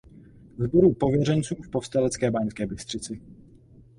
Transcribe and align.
Sboru 0.59 0.93
pověřenců 0.93 1.55
v 1.55 1.69
povstalecké 1.69 2.31
Banské 2.31 2.65
Bystrici. 2.67 3.21